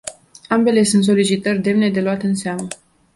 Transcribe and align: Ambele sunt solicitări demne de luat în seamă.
Ambele 0.49 0.83
sunt 0.83 1.03
solicitări 1.03 1.59
demne 1.61 1.89
de 1.89 2.01
luat 2.01 2.21
în 2.21 2.35
seamă. 2.35 2.67